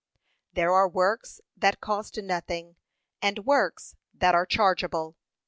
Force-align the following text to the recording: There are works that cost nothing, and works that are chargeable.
There 0.53 0.73
are 0.73 0.89
works 0.89 1.41
that 1.55 1.79
cost 1.79 2.17
nothing, 2.17 2.75
and 3.21 3.45
works 3.45 3.95
that 4.15 4.33
are 4.33 4.47
chargeable. 4.47 5.15